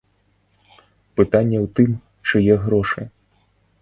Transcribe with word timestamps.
Пытанне 1.21 1.57
ў 1.65 1.73
тым, 1.81 1.91
чые 2.31 2.53
грошы. 2.65 3.01